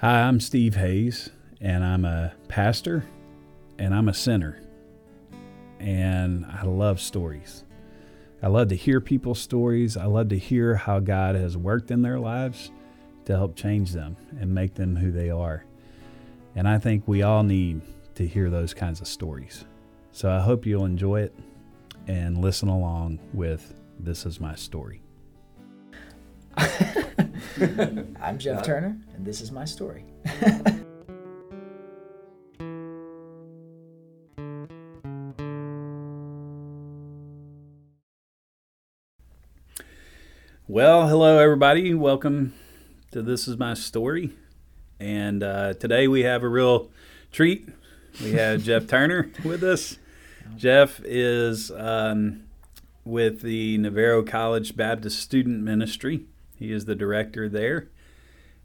[0.00, 3.04] Hi, I'm Steve Hayes, and I'm a pastor
[3.80, 4.62] and I'm a sinner.
[5.80, 7.64] And I love stories.
[8.40, 9.96] I love to hear people's stories.
[9.96, 12.70] I love to hear how God has worked in their lives
[13.24, 15.64] to help change them and make them who they are.
[16.54, 17.80] And I think we all need
[18.14, 19.64] to hear those kinds of stories.
[20.12, 21.34] So I hope you'll enjoy it
[22.06, 25.02] and listen along with This Is My Story.
[28.20, 30.04] I'm Jeff Turner, and this is my story.
[40.70, 41.94] Well, hello, everybody.
[41.94, 42.52] Welcome
[43.12, 44.34] to This Is My Story.
[45.00, 46.90] And uh, today we have a real
[47.32, 47.66] treat.
[48.22, 49.96] We have Jeff Turner with us.
[50.56, 52.44] Jeff is um,
[53.02, 56.26] with the Navarro College Baptist Student Ministry.
[56.58, 57.88] He is the director there.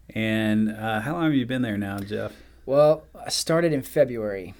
[0.09, 2.33] And uh, how long have you been there now, Jeff?
[2.65, 4.53] Well, I started in February,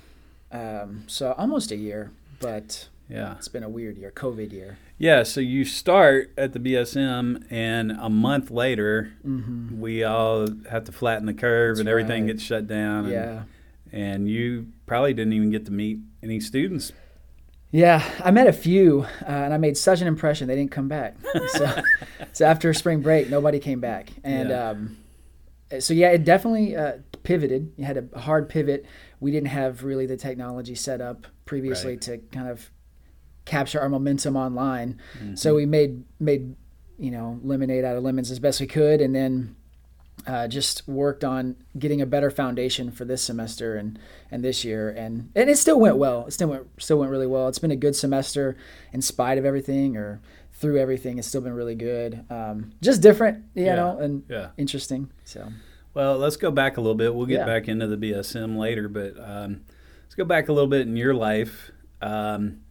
[0.52, 3.36] um, so almost a year, but Yeah.
[3.38, 4.78] it's been a weird year, COVID year.
[4.98, 9.80] Yeah, so you start at the BSM, and a month later, Mm-hmm.
[9.80, 12.34] we all have to flatten the curve, That's and everything right.
[12.34, 13.06] gets shut down.
[13.06, 13.44] and- Yeah.
[13.92, 16.94] and you probably didn't even get to meet any students.
[17.76, 20.88] Yeah, I met a few, uh, and I made such an impression they didn't come
[20.88, 21.16] back.
[21.58, 21.82] So,
[22.32, 24.70] so after spring break, nobody came back, and Yeah.
[24.70, 24.98] um,
[25.80, 27.74] so yeah, it definitely uh, pivoted.
[27.78, 28.86] You had a hard pivot.
[29.20, 32.02] We didn't have really the technology set up previously Right.
[32.02, 32.70] to kind of
[33.46, 35.00] capture our momentum online.
[35.18, 35.36] Mm-hmm.
[35.36, 36.56] So we made made
[37.00, 39.56] you know lemonade out of lemons as best we could, and then
[40.28, 44.00] uh, just worked on getting a better foundation for this semester and
[44.32, 46.26] and this year, and and it still went well.
[46.28, 47.48] It still went still went really well.
[47.50, 48.56] It's been a good semester
[48.94, 50.22] in spite of everything or
[50.54, 51.18] through everything.
[51.18, 52.24] It's still been really good.
[52.30, 53.76] Um, just different, you Yeah.
[53.76, 54.50] know, and Yeah.
[54.58, 55.10] interesting.
[55.26, 55.48] So
[55.94, 57.14] Well, let's go back a little bit.
[57.14, 57.46] We'll get Yeah.
[57.46, 59.62] back into the BSM later, but um,
[60.06, 61.72] let's go back a little bit in your life.
[62.02, 62.62] Um,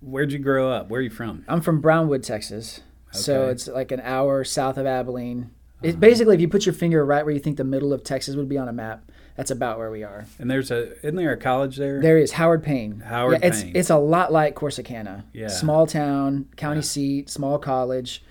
[0.00, 0.88] where'd you grow up?
[0.88, 1.44] Where are you from?
[1.46, 2.80] I'm from Brownwood, Texas.
[3.12, 5.50] So it's like an hour south of Abilene.
[5.84, 8.36] It, basically, if you put your finger right where you think the middle of Texas
[8.36, 10.26] would be on a map, that's about where we are.
[10.38, 12.00] And there's a isn't there a college there?
[12.00, 13.00] There is Howard Payne.
[13.00, 13.72] Howard yeah, it's, Payne.
[13.76, 15.24] It's a lot like Corsicana.
[15.32, 15.48] Yeah.
[15.48, 16.82] Small town, county Yeah.
[16.84, 18.22] seat, small college,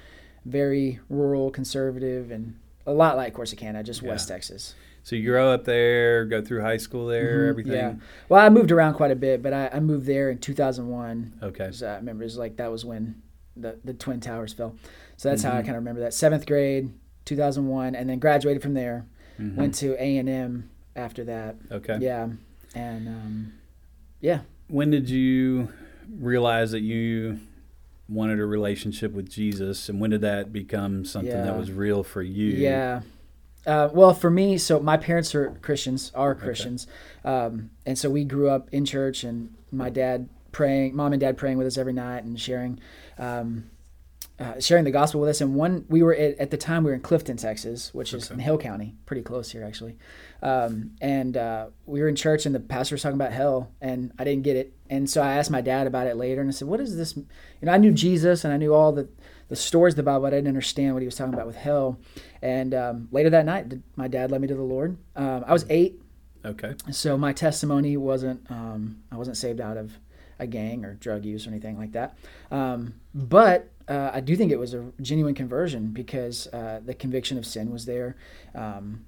[0.46, 2.56] very rural, conservative, and
[2.86, 4.76] a lot like Corsicana, just West Texas.
[5.06, 7.74] So you grow up there, go through high school there, Mhm, everything.
[7.74, 7.94] Yeah.
[8.30, 11.34] Well, I moved around quite a bit, but I, I moved there in 2001.
[11.44, 11.66] Okay.
[11.66, 13.16] 'Cause I remember it was like that was when
[13.58, 14.76] the, the Twin Towers fell.
[15.18, 15.66] So that's how I Mhm.
[15.66, 16.14] kind of remember that.
[16.14, 16.90] Seventh grade,
[17.26, 19.06] 2001, and then graduated from there.
[19.40, 19.56] Mhm.
[19.56, 21.56] Went to A&M after that.
[21.72, 21.98] Okay.
[22.00, 22.30] Yeah.
[22.76, 23.54] And um,
[24.20, 24.42] yeah.
[24.68, 25.70] When did you
[26.20, 27.40] realize that you
[28.10, 32.22] wanted a relationship with Jesus, and when did that become something that was real for
[32.22, 32.50] you?
[32.50, 33.02] Yeah.
[33.66, 36.86] Uh, well, for me, so my parents are Christians, are Christians,
[37.24, 41.38] um, and so we grew up in church, and my dad praying, mom and dad
[41.38, 42.78] praying with us every night, and sharing,
[43.18, 43.64] um,
[44.40, 45.42] uh, sharing the gospel with us.
[45.42, 48.26] And one, we were at, at the time we were in Clifton, Texas, which is
[48.26, 48.34] Okay.
[48.34, 49.98] in Hill County, pretty close here actually.
[50.42, 54.12] Um, and uh, we were in church, and the pastor was talking about hell, and
[54.20, 54.74] I didn't get it.
[54.90, 57.16] And so I asked my dad about it later, and I said, "What is this?"
[57.16, 57.26] You
[57.62, 59.08] know, I knew Jesus, and I knew all the
[59.50, 61.56] the stories of the Bible, but I didn't understand what he was talking about with
[61.56, 62.00] hell.
[62.42, 64.98] And um, later that night, my dad led me to the Lord.
[65.16, 66.02] Um, I was eight,
[66.44, 66.74] Okay.
[66.92, 69.94] so my testimony wasn't um, I wasn't saved out of
[70.40, 72.18] a gang or drug use or anything like that.
[72.52, 77.38] Um, but uh, I do think it was a genuine conversion because uh, the conviction
[77.38, 78.16] of sin was there.
[78.56, 79.06] Um,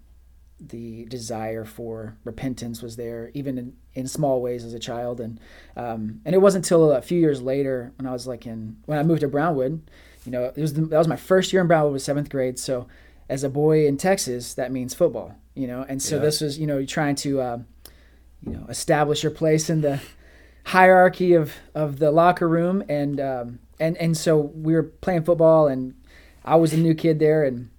[0.59, 5.39] the desire for repentance was there, even in, in small ways as a child, and
[5.75, 8.97] um, and it wasn't until a few years later when I was like in when
[8.97, 9.81] I moved to Brownwood,
[10.25, 12.57] you know, it was the, that was my first year in Brownwood was seventh grade.
[12.57, 12.87] So
[13.27, 16.21] as a boy in Texas, that means football, you know, and so Yeah.
[16.21, 17.59] this was you know trying to uh,
[18.41, 19.99] you know establish your place in the
[20.67, 25.67] hierarchy of of the locker room, and um, and and so we were playing football,
[25.67, 25.95] and
[26.43, 27.69] I was a new kid there, and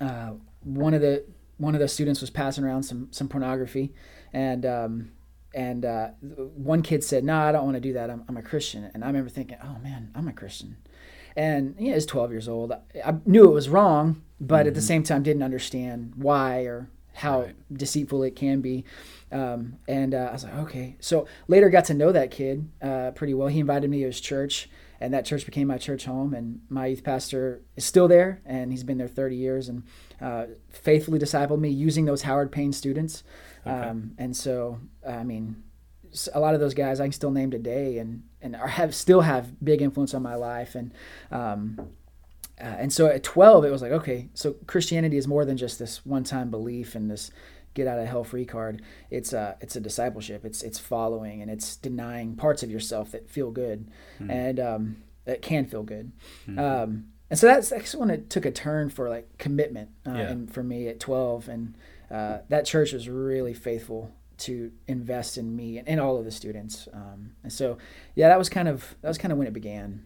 [0.00, 0.32] uh,
[0.62, 1.24] one of the
[1.58, 3.92] one of the students was passing around some some pornography,
[4.32, 5.12] and um,
[5.54, 8.10] and uh, one kid said, "No, I don't want to do that.
[8.10, 10.76] I'm, I'm a Christian." And I remember thinking, "Oh man, I'm a Christian,"
[11.36, 12.72] and you know, was 12 years old.
[12.72, 16.88] I, I knew it was wrong, but at the same time, didn't understand why or
[17.14, 17.56] how Right.
[17.76, 18.84] deceitful it can be.
[19.32, 20.96] Um, and uh, I was like, okay.
[21.00, 23.48] So later, got to know that kid uh, pretty well.
[23.48, 26.34] He invited me to his church, and that church became my church home.
[26.34, 29.82] And my youth pastor is still there, and he's been there 30 years, and
[30.20, 33.22] uh, faithfully discipled me using those Howard Payne students.
[33.66, 33.76] Okay.
[33.76, 35.62] Um, and so, I mean,
[36.32, 39.22] a lot of those guys I can still name today, and and are, have still
[39.22, 40.74] have big influence on my life.
[40.74, 40.92] And
[41.30, 41.90] um,
[42.60, 45.78] uh, and so at 12, it was like, okay, so Christianity is more than just
[45.78, 47.30] this one-time belief and this
[47.78, 48.82] get out of hell free card.
[49.10, 50.44] It's a it's a discipleship.
[50.44, 53.90] It's it's following and it's denying parts of yourself that feel good
[54.20, 54.30] mm-hmm.
[54.30, 56.12] and um, that can feel good.
[56.46, 56.58] Mm-hmm.
[56.58, 60.30] Um, and so that's that's when it took a turn for like commitment uh, yeah.
[60.30, 61.74] and for me at 12 and
[62.10, 66.30] uh, that church was really faithful to invest in me and, and all of the
[66.30, 66.88] students.
[66.92, 67.78] Um, and so
[68.14, 70.04] yeah, that was kind of that was kind of when it began.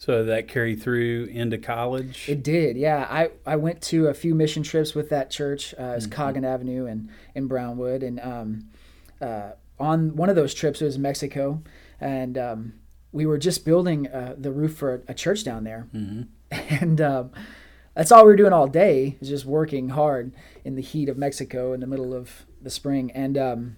[0.00, 2.26] So that carried through into college.
[2.26, 3.06] It did, yeah.
[3.10, 5.74] I, I went to a few mission trips with that church.
[5.78, 6.14] Uh, it was mm-hmm.
[6.14, 8.70] Coggin Avenue and in Brownwood, and um,
[9.20, 11.62] uh, on one of those trips it was Mexico,
[12.00, 12.72] and um,
[13.12, 16.22] we were just building uh, the roof for a, a church down there, mm-hmm.
[16.82, 17.30] and um,
[17.92, 20.32] that's all we were doing all day, is just working hard
[20.64, 23.10] in the heat of Mexico in the middle of the spring.
[23.10, 23.76] And um,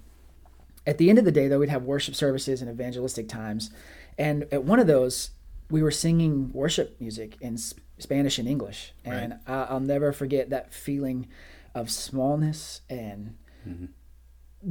[0.86, 3.72] at the end of the day, though, we'd have worship services and evangelistic times,
[4.16, 5.30] and at one of those
[5.72, 9.69] we were singing worship music in Spanish and English, and right.
[9.70, 11.28] I, will never forget that feeling
[11.74, 13.86] of smallness and mm-hmm.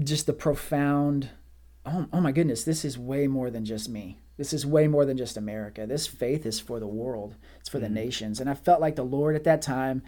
[0.04, 1.30] just the profound.
[1.88, 4.20] Oh, oh my goodness, this is way more than just me.
[4.38, 5.88] This is way more than just America.
[5.88, 7.36] This faith is for the world.
[7.60, 7.96] It's for mm-hmm.
[7.96, 10.04] the nations, and I felt like the Lord at that time,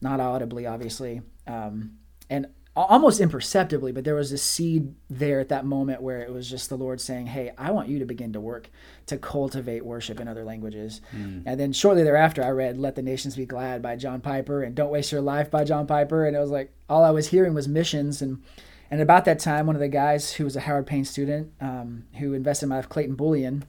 [0.00, 1.98] not audibly, obviously, um,
[2.30, 2.46] and
[2.84, 6.68] almost imperceptibly, but there was a seed there at that moment where it was just
[6.68, 8.70] the Lord saying, Hey, I want you to begin to work
[9.06, 11.00] to cultivate worship in other languages.
[11.14, 11.42] Mm.
[11.46, 14.74] And then shortly thereafter, I read Let the Nations Be Glad by John Piper and
[14.74, 16.26] Don't Waste Your Life by John Piper.
[16.26, 18.22] And it was like, all I was hearing was missions.
[18.22, 18.42] And,
[18.90, 22.04] and about that time, one of the guys who was a Howard Payne student um,
[22.18, 23.64] who invested in my life, Clayton Bullion,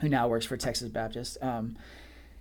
[0.00, 1.76] who now works for Texas Baptist, um,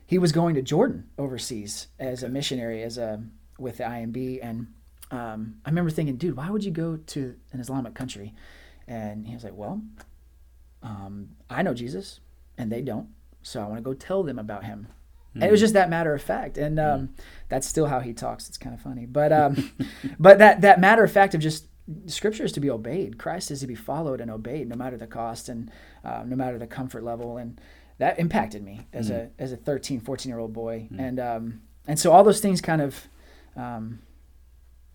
[0.06, 3.22] he was going to Jordan overseas as a missionary, as a
[3.60, 4.40] with the IMB.
[4.42, 4.68] And
[5.12, 8.34] um, I remember thinking, dude, why would you go to an Islamic country?
[8.88, 9.82] And he was like, well,
[10.84, 12.20] um, I know Jesus
[12.58, 13.10] and they don't.
[13.42, 14.88] So I want to go tell them about him.
[15.36, 15.36] Mm.
[15.36, 15.66] And it was hmm.
[15.66, 16.58] just that matter of fact.
[16.58, 17.10] And um, mm.
[17.48, 18.48] that's still how he talks.
[18.50, 19.06] It's kind of funny.
[19.06, 19.72] But, um,
[20.20, 21.68] but that, that matter of fact of just
[22.08, 23.18] scripture is to be obeyed.
[23.18, 25.72] Christ is to be followed and obeyed no matter the cost and
[26.04, 27.38] uh, no matter the comfort level.
[27.38, 27.60] And
[28.00, 29.16] that impacted me as mm.
[29.16, 30.88] a, as a 13, 14 year old boy.
[30.90, 31.00] Hmm.
[31.00, 33.08] And, um, and so all those things kind of,
[33.56, 34.00] um,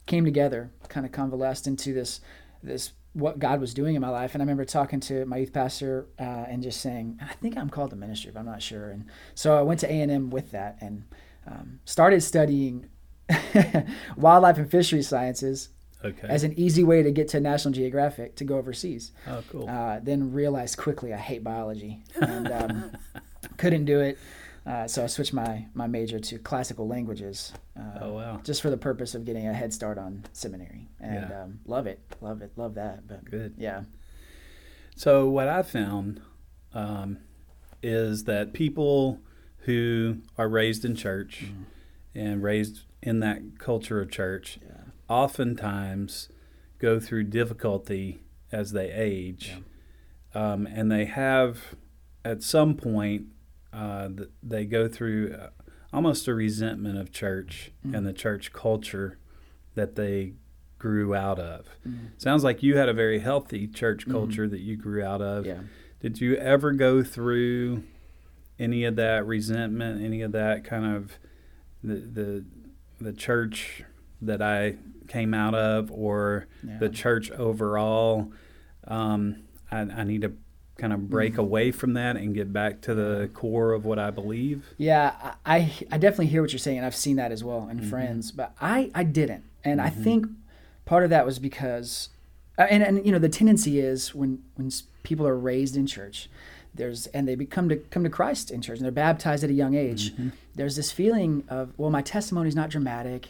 [0.07, 2.21] came together, kind of convalesced into this
[2.63, 4.35] this what God was doing in my life.
[4.35, 7.71] And I remember talking to my youth pastor uh, and just saying, I think I'm
[7.71, 8.91] called to ministry, but I'm not sure.
[8.91, 11.05] And so I went to A and M with that and
[11.47, 12.89] um, started studying
[14.17, 15.69] wildlife and fishery sciences.
[16.05, 16.27] Okay.
[16.29, 19.13] As an easy way to get to National Geographic to go overseas.
[19.27, 19.69] Oh, cool.
[19.69, 22.97] Uh, then realized quickly I hate biology and um,
[23.57, 24.19] couldn't do it.
[24.67, 27.53] Uh, so I switched my, my major to classical languages.
[27.79, 28.41] Uh, oh wow!
[28.43, 31.43] Just for the purpose of getting a head start on seminary, and yeah.
[31.43, 33.07] um, love it, love it, love that.
[33.07, 33.83] But good, yeah.
[34.97, 36.23] So what I found
[36.73, 37.19] um,
[37.83, 39.21] is that people
[39.59, 41.65] who are raised in church mm.
[42.15, 44.77] and raised in that culture of church, yeah.
[45.09, 46.31] oftentimes
[46.79, 49.57] go through difficulty as they age,
[50.35, 50.53] yeah.
[50.53, 51.75] um, and they have
[52.25, 53.27] at some point
[53.75, 54.09] uh,
[54.43, 55.49] they go through uh,
[55.93, 57.95] almost a resentment of church mm-hmm.
[57.95, 59.19] and the church culture
[59.75, 60.35] that they
[60.79, 61.67] grew out of.
[61.87, 62.07] Mm-hmm.
[62.19, 64.13] Sounds like you had a very healthy church mm-hmm.
[64.13, 64.53] culture mm-hmm.
[64.53, 65.47] that you grew out of.
[65.47, 65.61] Yeah.
[66.01, 67.85] Did you ever go through
[68.59, 71.19] any of that resentment, any of that kind of
[71.83, 72.45] the the,
[73.01, 73.83] the church
[74.21, 74.77] that I
[75.09, 76.79] came out of, or yeah.
[76.79, 78.33] the church overall?
[78.87, 80.35] Um, I, I, need to
[80.85, 81.41] kind of break mm-hmm.
[81.41, 84.67] away from that and get back to the core of what I believe?
[84.77, 86.77] Yeah, I, I definitely hear what you're saying.
[86.77, 87.89] and I've seen that as well in mm-hmm.
[87.89, 89.45] friends, but I, I didn't.
[89.65, 89.87] And mm-hmm.
[89.87, 90.27] I think
[90.85, 92.11] part of that was because,
[92.59, 94.71] uh, and, and you know, the tendency is when, when
[95.05, 96.29] people are raised in church,
[96.75, 99.55] there's and they become to come to Christ in church and they're baptized at a
[99.55, 100.13] young age.
[100.13, 100.31] Mm-hmm.
[100.55, 103.29] There's this feeling of well, my testimony is not dramatic,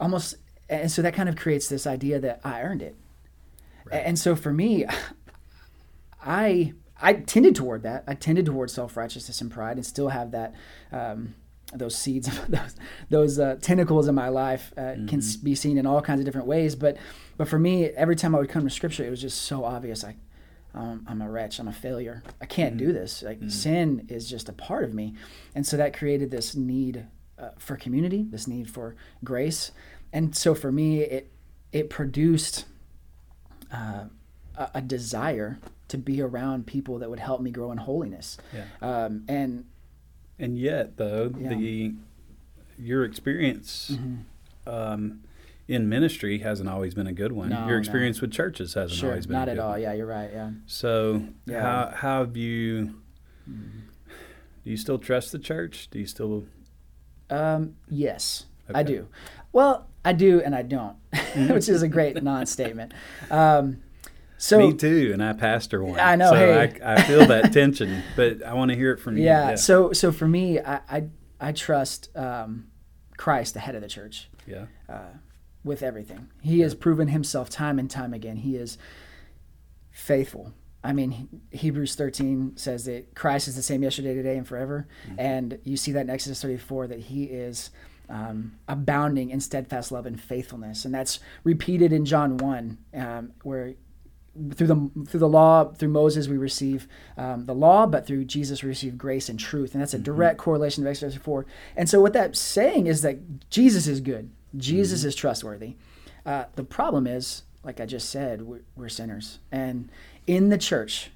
[0.00, 0.36] almost,
[0.70, 2.94] and so that kind of creates this idea that I earned it.
[3.84, 4.02] Right.
[4.06, 4.86] And so for me,
[6.22, 8.04] I I tended toward that.
[8.06, 10.54] I tended toward self righteousness and pride, and still have that.
[10.92, 11.34] Um,
[11.74, 12.76] those seeds, those,
[13.08, 15.06] those uh, tentacles in my life uh, mm-hmm.
[15.06, 16.74] can be seen in all kinds of different ways.
[16.74, 16.98] But,
[17.38, 20.04] but for me, every time I would come to Scripture, it was just so obvious.
[20.04, 20.16] I,
[20.74, 21.58] um, I'm a wretch.
[21.58, 22.22] I'm a failure.
[22.40, 22.86] I can't mm-hmm.
[22.86, 23.22] do this.
[23.22, 23.48] Like mm-hmm.
[23.48, 25.14] sin is just a part of me,
[25.54, 27.06] and so that created this need
[27.38, 29.72] uh, for community, this need for grace,
[30.12, 31.32] and so for me, it
[31.72, 32.66] it produced
[33.72, 34.04] uh,
[34.56, 38.38] a, a desire to be around people that would help me grow in holiness.
[38.52, 38.64] Yeah.
[38.80, 39.64] Um, and
[40.38, 41.48] and yet, though yeah.
[41.50, 41.94] the
[42.78, 44.68] your experience mm-hmm.
[44.68, 45.20] um,
[45.68, 47.50] in ministry hasn't always been a good one.
[47.50, 48.22] No, your experience no.
[48.22, 49.38] with churches hasn't sure, always been good.
[49.40, 49.70] not at all.
[49.72, 49.82] One.
[49.82, 50.30] Yeah, you're right.
[50.32, 50.50] Yeah.
[50.66, 51.62] So yeah.
[51.62, 52.94] how how have you?
[53.48, 53.78] Mm-hmm.
[54.64, 55.88] Do you still trust the church?
[55.90, 56.44] Do you still
[57.28, 59.08] Um, yes, I do.
[59.52, 60.96] Well, I do and I don't,
[61.50, 62.92] which is a great non-statement.
[63.30, 63.82] Um,
[64.42, 66.00] so Me too, and I pastor one.
[66.00, 66.80] I know, So hey.
[66.84, 69.24] I, I feel that tension, but I want to hear it from you.
[69.24, 71.04] yeah, so so for me, I I,
[71.40, 72.66] I trust um,
[73.16, 74.28] Christ, the head of the church.
[74.46, 74.66] yeah.
[75.62, 76.28] with everything.
[76.40, 78.38] He has proven himself time and time again.
[78.38, 78.78] He is
[79.92, 80.52] faithful.
[80.84, 84.88] I mean, Hebrews 13 says that Christ is the same yesterday, today, and forever.
[85.16, 87.70] And you see that in Exodus 34 that he is
[88.08, 90.84] um, abounding in steadfast love and faithfulness.
[90.84, 93.74] And that's repeated in John 1, um, where
[94.54, 98.62] through the through the law through Moses we receive um, the law, but through Jesus
[98.62, 101.44] we receive grace and truth, and that's a direct correlation to Exodus four.
[101.76, 105.76] And so what that's saying is that Jesus is good, Jesus is trustworthy.
[106.24, 109.90] Uh, the problem is, like I just said, we're, we're sinners, and
[110.26, 111.10] in the church,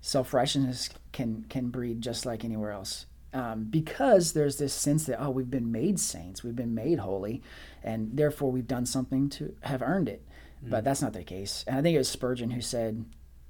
[0.00, 3.06] self righteousness can can breed just like anywhere else.
[3.34, 7.42] Um, because there's this sense that oh we've been made saints we've been made holy
[7.84, 10.22] and therefore we've done something to have earned it
[10.62, 11.64] but that's not the case.
[11.66, 13.04] And I think it was Spurgeon who said,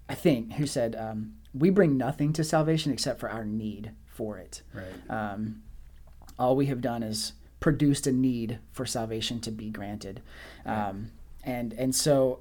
[0.09, 4.39] I think, who said, um, we bring nothing to salvation except for our need for
[4.39, 4.63] it.
[4.75, 5.11] Right.
[5.11, 5.63] Um,
[6.39, 10.23] all we have done is produced a need for salvation to be granted.
[10.65, 11.11] Um,
[11.43, 12.41] and, and so,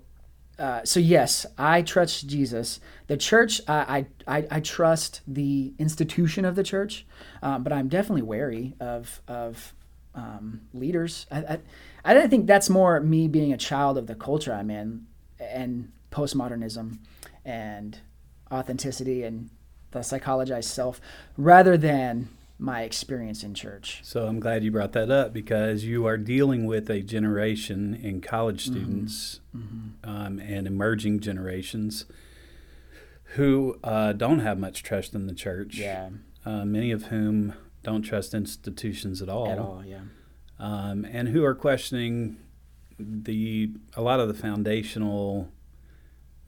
[0.59, 2.79] uh, so yes, I trust Jesus.
[3.07, 7.05] The church, I, I, I, I trust the institution of the church,
[7.41, 9.73] um, but I'm definitely wary of, of
[10.15, 11.25] um, leaders.
[11.31, 11.59] I, I,
[12.03, 15.05] I don't think that's more me being a child of the culture I'm in
[15.39, 16.97] and postmodernism
[17.43, 17.99] and
[18.51, 19.49] authenticity and
[19.91, 20.99] the psychologized self
[21.37, 23.99] rather than my experience in church.
[24.03, 28.21] So I'm glad you brought that up because you are dealing with a generation in
[28.21, 28.73] college Mm-hmm.
[28.79, 29.39] students
[30.03, 32.05] Um, and emerging generations
[33.35, 35.77] who uh, don't have much trust in the church.
[35.77, 36.09] Yeah,
[36.45, 37.53] Uh, many of whom
[37.85, 39.47] don't trust institutions at all.
[39.49, 39.83] at all.
[39.85, 40.01] Yeah.
[40.59, 42.37] um, and who are questioning
[42.99, 45.49] the a lot of the foundational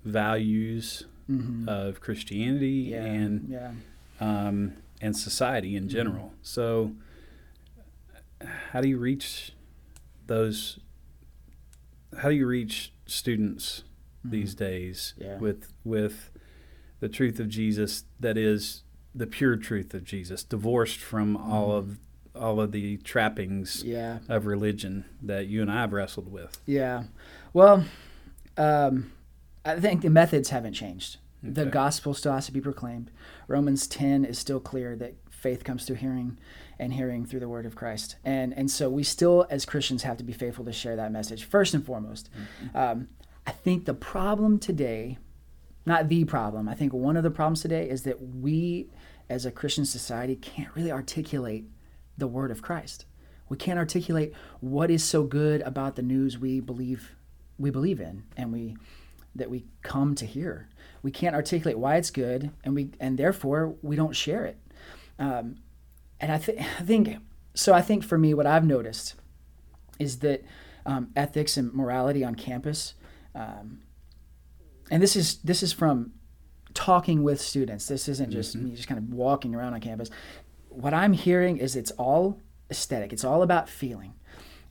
[0.06, 1.68] values Mhm.
[1.68, 3.04] of Christianity yeah.
[3.04, 3.72] and yeah.
[4.22, 6.34] um, and society in general.
[6.42, 6.96] So,
[8.72, 9.52] how do you reach
[10.28, 10.80] those?
[12.20, 13.84] How do you reach students
[14.24, 15.38] these days Yeah.
[15.38, 16.32] with with
[17.02, 18.84] the truth of Jesus that is
[19.18, 22.00] the pure truth of Jesus, divorced from all of
[22.36, 24.20] all of the trappings Yeah.
[24.30, 26.62] of religion that you and I have wrestled with?
[26.68, 27.06] Yeah.
[27.52, 27.86] Well,
[28.58, 29.12] um,
[29.66, 31.18] I think the methods haven't changed.
[31.42, 33.10] The gospel still has to be proclaimed.
[33.48, 36.38] Romans 10 is still clear that faith comes through hearing
[36.80, 38.18] and hearing through the word of Christ.
[38.24, 41.44] And and so we still as Christians have to be faithful to share that message
[41.46, 42.30] first and foremost.
[42.76, 43.08] Um,
[43.48, 45.18] I think the problem today,
[45.86, 48.90] not the problem, I think one of the problems today is that we
[49.30, 51.66] as a Christian society can't really articulate
[52.18, 53.06] the word of Christ.
[53.50, 57.16] We can't articulate what is so good about the news we believe
[57.60, 58.78] we believe in and we
[59.36, 60.68] that we come to hear.
[61.02, 64.58] We can't articulate why it's good and we and therefore we don't share it.
[65.20, 65.58] Um,
[66.20, 67.18] and I, th- I think
[67.54, 67.74] so.
[67.74, 69.16] I think for me, what I've noticed
[70.00, 70.44] is that
[70.86, 72.94] um, ethics and morality on campus,
[73.36, 73.80] um,
[74.90, 76.14] and this is this is from
[76.78, 77.88] talking with students.
[77.88, 80.12] This isn't just me just kind of walking around on campus.
[80.70, 83.12] What I'm hearing is it's all aesthetic.
[83.12, 84.14] It's all about feeling,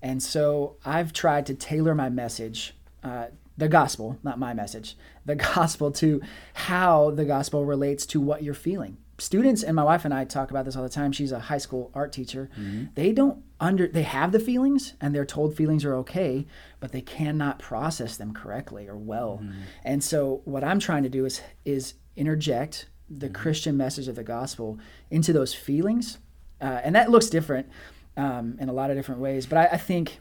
[0.01, 2.75] and so I've tried to tailor my message.
[3.03, 3.27] Uh,
[3.59, 6.21] the gospel, not my message, the gospel to
[6.55, 8.99] how the gospel relates to what you're feeling.
[9.19, 11.11] Students and my wife and I talk about this all the time.
[11.13, 12.51] She's a high school art teacher.
[12.95, 16.47] They don't under they have the feelings and they're told feelings are okay,
[16.81, 19.43] but they cannot process them correctly or well.
[19.85, 24.25] And so what I'm trying to do is is interject the Christian message of the
[24.25, 24.79] gospel
[25.11, 26.19] into those feelings,
[26.61, 27.69] uh, and that looks different
[28.17, 29.47] um, in a lot of different ways.
[29.47, 30.19] But I, I think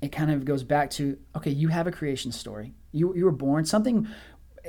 [0.00, 3.32] it kind of goes back to okay you have a creation story you, you were
[3.32, 4.08] born something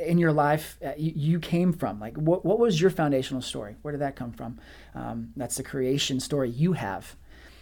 [0.06, 2.00] in your life uh, you, you came from?
[2.00, 3.76] Like what, what was your foundational story?
[3.82, 4.60] Where did that come from?
[4.96, 7.16] Um, that's the creation story you have.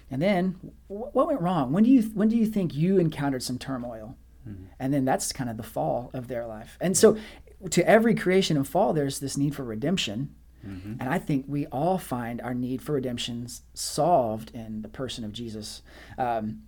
[0.10, 0.56] And then
[0.88, 1.72] wh- what went wrong?
[1.72, 4.16] When do you when do you think you encountered some turmoil?
[4.80, 6.78] And then that's kind of the fall of their life.
[6.80, 7.18] And so
[7.70, 10.34] to every creation and fall there's this need for redemption.
[11.00, 15.32] And i think we all find our need for redemption solved in the person of
[15.32, 15.82] jesus.
[16.18, 16.64] Um,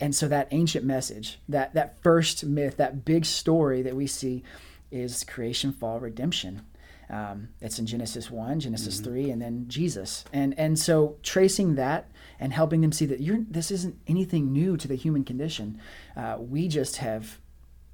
[0.00, 4.42] and so that ancient message that that first myth that big story that we see
[4.90, 6.62] is creation fall redemption.
[7.08, 10.24] Um, it's in genesis 1 genesis 3 and then jesus.
[10.32, 14.76] And and so tracing that and helping them see that you're this isn't anything new
[14.76, 15.80] to the human condition.
[16.16, 17.40] Uh, we just have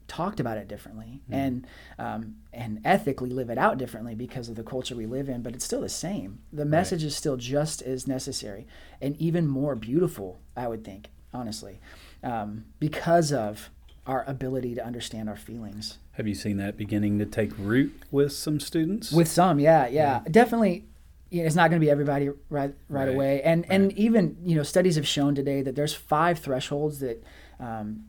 [0.08, 1.66] talked about it differently and
[1.98, 5.42] um, and ethically live it out differently because of the culture we live in.
[5.42, 6.40] But it's still the same.
[6.52, 8.66] The message is still just as necessary
[9.00, 11.80] and even more beautiful, I would think, honestly,
[12.22, 13.70] um, because of
[14.06, 15.98] our ability to understand our feelings.
[16.12, 19.12] Have you seen that beginning to take root with some students?
[19.12, 20.84] With some, yeah, yeah, definitely.
[21.28, 24.36] You know, it's not going to be everybody right right, Right, away, and and even
[24.44, 27.22] you know studies have shown today that there's five thresholds that
[27.58, 28.04] um,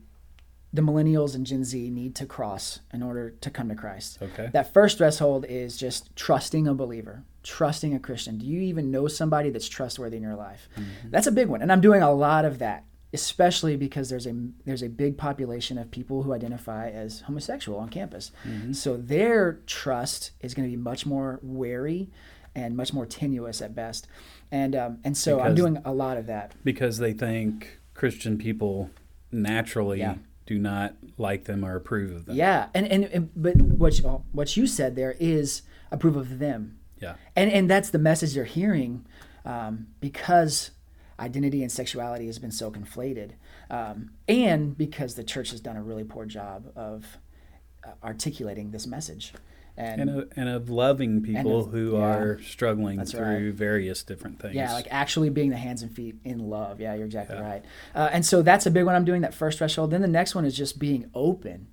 [0.72, 4.18] the millennials and Gen Z need to cross in order to come to Christ.
[4.22, 4.50] okay.
[4.52, 8.38] That first threshold is just trusting a believer, trusting a Christian.
[8.38, 10.68] Do you even know somebody that's trustworthy in your life?
[11.04, 14.34] That's a big one, and I'm doing a lot of that, especially because there's a
[14.64, 18.30] there's a big population of people who identify as homosexual on campus.
[18.72, 22.10] So their trust is going to be much more wary
[22.54, 24.08] and much more tenuous at best,
[24.50, 26.52] and um, and so I'm doing a lot of that.
[26.64, 28.90] because they think Christian people
[29.30, 30.16] naturally Yeah.
[30.46, 32.34] do not like them or approve of them.
[32.36, 36.78] Yeah, and, and and but what you, what you said there is approve of them.
[37.00, 37.14] Yeah.
[37.36, 39.04] and and that's the message they're hearing
[39.44, 40.72] um, because
[41.20, 43.30] identity and sexuality has been so conflated
[43.70, 47.18] um, and because the church has done a really poor job of
[47.84, 49.32] uh, articulating this message.
[49.76, 52.04] And, And, of, and of loving people of- who yeah.
[52.04, 54.54] are struggling through various different things.
[54.56, 56.80] yeah like actually being the hands and feet in love.
[56.80, 57.48] Yeah you're exactly Yeah.
[57.48, 57.64] right.
[57.94, 58.94] Uh, and so that's a big one.
[58.96, 59.90] I'm doing that first threshold.
[59.92, 61.68] Then the next one is just being open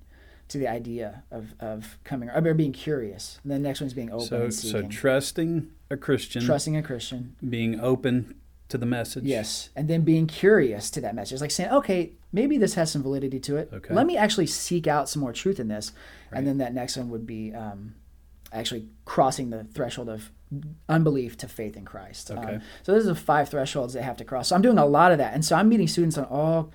[0.48, 3.40] to the idea of, of coming or being curious.
[3.42, 7.34] And the next one is being open so, so trusting a Christian, trusting a christian.
[7.48, 8.36] Being open
[8.68, 9.24] to the message.
[9.24, 13.02] Yes, and then being curious to that message, like saying, "Okay, maybe this has some
[13.02, 13.70] validity to it.
[13.72, 13.94] Okay.
[13.94, 15.92] Let me actually seek out some more truth in this."
[16.30, 16.38] Right.
[16.38, 17.94] And then that next one would be um,
[18.52, 20.30] actually crossing the threshold of
[20.88, 22.30] unbelief to faith in Christ.
[22.30, 22.58] Um, Okay.
[22.82, 24.48] so those are the five thresholds they have to cross.
[24.48, 26.70] So I'm doing a lot of that, and so I'm meeting students on all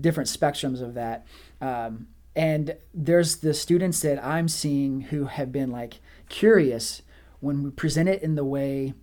[0.00, 1.26] different spectrums of that.
[1.60, 7.02] Um, and there's the students that I'm seeing who have been like curious
[7.40, 8.94] when we present it in the way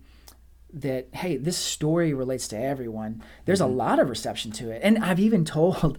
[0.72, 3.22] that hey this story relates to everyone.
[3.44, 4.80] There's a lot of reception to it.
[4.82, 5.98] And i've even told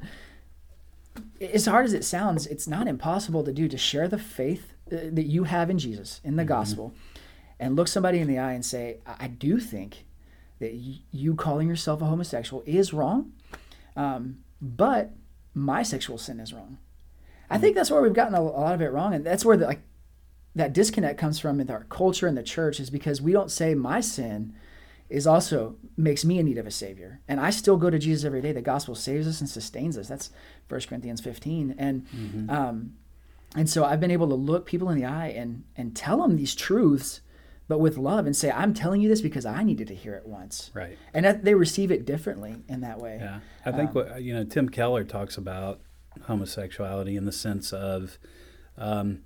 [1.41, 4.97] as hard as it sounds it's not impossible to do to share the faith uh,
[5.11, 6.93] that you have in jesus in the gospel
[7.59, 10.05] and look somebody in the eye and say i, do think
[10.59, 10.73] that
[11.11, 13.31] you calling yourself a homosexual is wrong
[13.95, 15.11] um, but
[15.53, 16.77] my sexual sin is wrong.
[17.49, 19.57] I think that's where we've gotten a, a lot of it wrong and that's where
[19.57, 19.81] the, like
[20.55, 23.75] that disconnect comes from in our culture and the church is because we don't say
[23.75, 24.53] my sin
[25.09, 27.21] is also makes me in need of a savior.
[27.27, 28.51] And i still go to jesus every day.
[28.51, 30.07] The gospel saves us and sustains us.
[30.07, 30.31] That's
[30.69, 32.93] 1 corinthians 15 and um,
[33.55, 36.35] and so i've been able to look people in the eye and and tell them
[36.35, 37.21] these truths
[37.67, 40.27] but with love and say i'm telling you this because i needed to hear it
[40.27, 40.69] once.
[40.73, 40.97] Right.
[41.13, 43.17] and that they receive it differently in that way.
[43.19, 45.79] Yeah, I think what you know Tim Keller talks about
[46.23, 48.19] homosexuality in the sense of
[48.77, 49.21] um,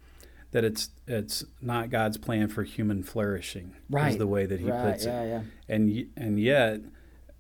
[0.54, 3.76] that it's it's not God's plan for human flourishing.
[4.13, 5.10] Is the way that he right puts it.
[5.10, 6.80] yeah yeah and and yet,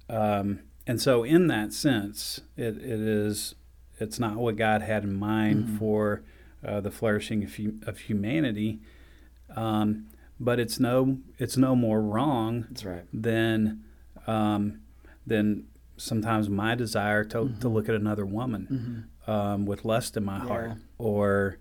[0.09, 3.55] um, and so in that sense, it, it is
[3.99, 5.77] it's not what God had in mind Mm-hmm.
[5.77, 6.23] for
[6.65, 8.79] uh, the flourishing of, of humanity,
[9.55, 10.07] um,
[10.39, 13.83] but it's no it's no more wrong that's right than
[14.27, 14.79] um,
[15.27, 15.65] than
[15.97, 20.71] sometimes my desire to, to look at another woman um, with lust in my heart
[20.71, 20.79] Mm-hmm.
[20.97, 21.57] Or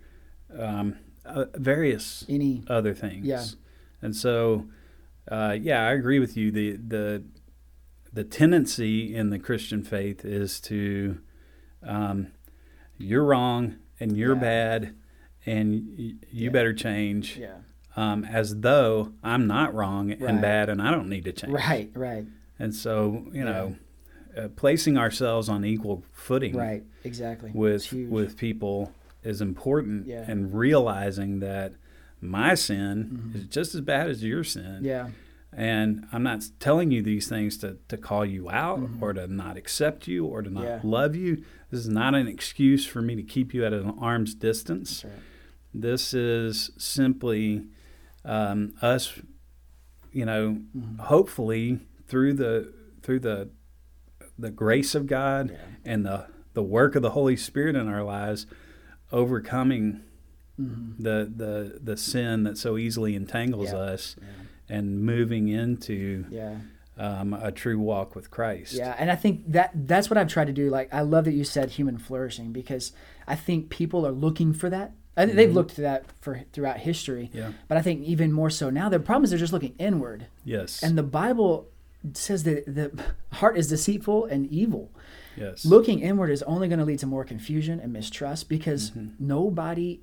[0.58, 3.26] um, uh, various any other things.
[3.26, 3.44] Yeah.
[4.00, 4.66] And so,
[5.30, 6.50] uh, yeah, I agree with you.
[6.50, 7.22] The the
[8.12, 11.18] the tendency in the Christian faith is to
[11.82, 12.28] um,
[12.98, 14.40] you're wrong and you're Yeah.
[14.40, 14.94] bad
[15.46, 16.50] and y- you Yeah.
[16.50, 17.38] better change.
[17.38, 17.56] yeah
[17.96, 20.20] Um, as though I'm not wrong Right.
[20.22, 21.52] and bad and I don't need to change.
[21.52, 22.26] right right
[22.58, 23.76] And so, you know,
[24.36, 30.24] uh, placing ourselves on equal footing right exactly with with people is important Yeah.
[30.28, 31.74] and realizing that
[32.20, 34.84] my sin is just as bad as your sin Mm-hmm.
[34.86, 35.08] yeah
[35.54, 39.56] and i'm not telling you these things to, to call you out or to not
[39.56, 40.86] accept you or to not Mm-hmm.
[40.88, 40.90] Yeah.
[40.98, 44.34] love you this is not an excuse for me to keep you at an arm's
[44.34, 45.12] distance right
[45.74, 47.64] this is simply
[48.24, 49.18] um, us
[50.12, 50.98] you know Mm-hmm.
[51.04, 53.50] hopefully through the through the
[54.38, 55.56] the grace of god Yeah.
[55.84, 58.46] and the the work of the holy spirit in our lives
[59.12, 60.00] overcoming
[60.60, 61.02] Mm-hmm.
[61.02, 63.78] the the the sin that so easily entangles Yeah.
[63.78, 64.76] us Yeah.
[64.76, 66.56] and moving into yeah
[66.98, 70.48] um, a true walk with christ Yeah, and I think that that's what I've tried
[70.48, 70.68] to do.
[70.68, 72.92] Like, I love that you said human flourishing because
[73.26, 74.92] I think people are looking for that.
[75.16, 78.50] I think they've looked to that for throughout history, yeah but I think even more
[78.50, 78.90] so now.
[78.90, 81.66] The problem is they're just looking inward, yes and the Bible
[82.12, 82.92] says that the
[83.38, 84.90] heart is deceitful and evil,
[85.36, 85.64] Yes.
[85.64, 89.08] Looking inward is only going to lead to more confusion and mistrust because Mm-hmm.
[89.18, 90.00] nobody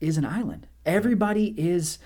[0.00, 0.66] is an island.
[0.86, 1.98] Everybody is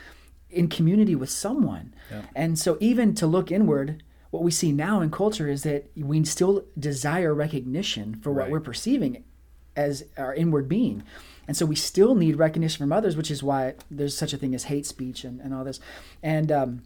[0.51, 1.95] in community with someone.
[2.11, 2.23] Yeah.
[2.35, 6.25] And so, even to look inward, what we see now in culture is that we
[6.25, 8.51] still desire recognition for what Right.
[8.53, 9.25] we're perceiving
[9.77, 11.03] as our inward being.
[11.47, 14.55] And so, we still need recognition from others, which is why there's such a thing
[14.55, 15.81] as hate speech and, and all this.
[16.23, 16.83] And, um,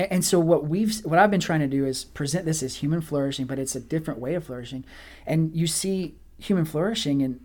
[0.00, 2.76] a- and so what we've what I've been trying to do is present this as
[2.76, 4.84] human flourishing, but it's a different way of flourishing.
[5.26, 7.40] And you see human flourishing in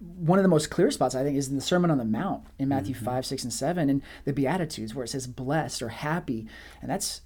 [0.00, 2.44] one of the most clear spots I think is in the Sermon on the Mount
[2.58, 3.04] in Matthew mm-hmm.
[3.04, 6.46] five, six, and seven, and the Beatitudes where it says blessed or happy,
[6.80, 7.22] and that's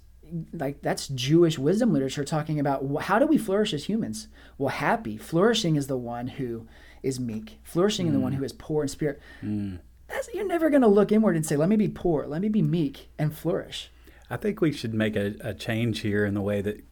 [0.51, 4.27] like that's Jewish wisdom literature talking about how do we flourish as humans.
[4.57, 6.67] Well, happy, flourishing is the one who
[7.03, 8.37] is meek, flourishing is the one mm.
[8.37, 9.21] who is poor in spirit.
[9.43, 9.79] Mm.
[10.07, 12.49] That's, you're never going to look inward and say, "Let me be poor, let me
[12.49, 13.91] be meek and flourish."
[14.33, 16.83] I think we should make a, a change here in the way that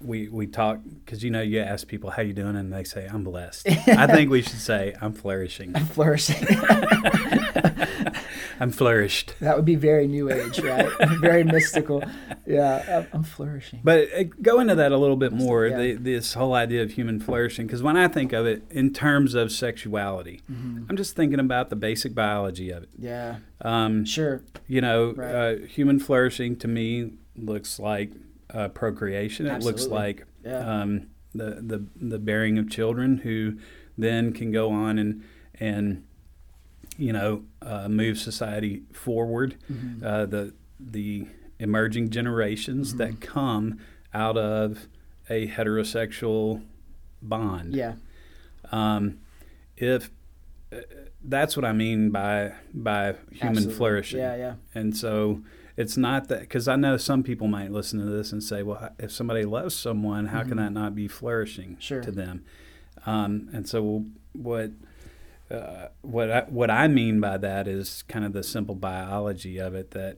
[0.00, 3.06] we we talk because you know you ask people how you doing and they say
[3.06, 3.68] I'm blessed.
[3.88, 5.74] I think we should say I'm flourishing.
[5.74, 6.46] I'm flourishing.
[8.58, 9.34] I'm flourished.
[9.40, 10.88] that would be very new age, right?
[11.20, 12.02] very mystical.
[12.46, 13.80] Yeah, I'm, I'm flourishing.
[13.84, 15.66] But uh, go into that a little bit more.
[15.66, 15.76] yeah.
[15.76, 19.34] The, this whole idea of human flourishing, because when I think of it in terms
[19.34, 20.86] of sexuality, Mm-hmm.
[20.88, 22.88] I'm just thinking about the basic biology of it.
[22.98, 24.42] Yeah, Um, sure.
[24.66, 25.34] you know, Right.
[25.34, 28.12] uh, human flourishing to me looks like
[28.52, 29.46] uh, procreation.
[29.46, 30.80] It looks like Yeah.
[30.82, 33.58] um, the, the the bearing of children who
[33.98, 35.22] then can go on and
[35.60, 36.04] and
[36.98, 39.56] you know uh, move society forward.
[39.70, 40.04] Mm-hmm.
[40.04, 41.26] Uh, the the
[41.58, 42.98] emerging generations Mm-hmm.
[42.98, 43.78] that come
[44.14, 44.88] out of
[45.28, 46.62] a heterosexual
[47.22, 47.94] bond Yeah,
[48.70, 49.18] um,
[49.76, 50.10] if
[50.72, 50.76] uh,
[51.24, 53.74] that's what I mean by by human absolutely.
[53.74, 54.18] flourishing.
[54.20, 54.54] Yeah, yeah.
[54.74, 55.42] And so
[55.76, 58.90] it's not that because I know some people might listen to this and say, well,
[58.98, 61.80] if somebody loves someone, how can that not be flourishing Mm-hmm.
[61.80, 62.00] Sure.
[62.02, 62.44] to them?
[63.04, 64.70] Um, and so what.
[65.48, 69.76] Uh, what I, what I mean by that is kind of the simple biology of
[69.76, 70.16] it that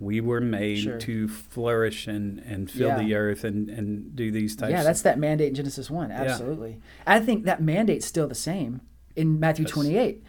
[0.00, 0.82] we were made Mm.
[0.82, 0.98] Sure.
[1.00, 2.98] to flourish and, and fill Yeah.
[3.02, 4.70] the earth and, and do these types.
[4.72, 6.10] Yeah, that's that mandate in Genesis 1.
[6.10, 6.78] Absolutely.
[7.06, 8.80] I think that mandate's still the same
[9.16, 9.72] in Matthew Yes.
[9.74, 10.22] 28.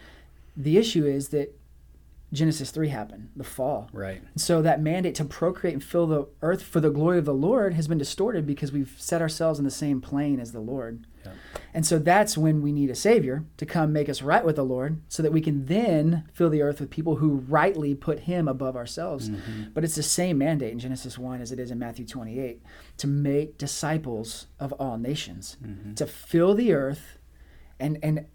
[0.54, 1.58] The issue is that
[2.32, 3.90] Genesis 3 happened, the fall.
[3.92, 4.22] right.
[4.36, 7.74] So that mandate to procreate and fill the earth for the glory of the Lord
[7.74, 11.06] has been distorted because we've set ourselves in the same plane as the Lord.
[11.24, 11.32] Yeah.
[11.74, 14.64] And so that's when we need a savior to come make us right with the
[14.64, 18.48] Lord so that we can then fill the earth with people who rightly put him
[18.48, 19.28] above ourselves.
[19.28, 19.64] Mm-hmm.
[19.74, 22.62] But it's the same mandate in Genesis 1 as it is in Matthew 28
[22.96, 25.94] to make disciples of all nations, mm-hmm.
[25.94, 27.18] to fill the earth
[27.78, 28.26] and and